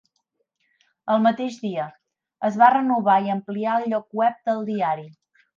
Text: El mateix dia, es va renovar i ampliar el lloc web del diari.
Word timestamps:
El 1.15 1.21
mateix 1.25 1.59
dia, 1.67 1.85
es 2.51 2.57
va 2.63 2.71
renovar 2.77 3.21
i 3.29 3.37
ampliar 3.37 3.79
el 3.83 3.89
lloc 3.95 4.21
web 4.23 4.45
del 4.51 4.69
diari. 4.75 5.11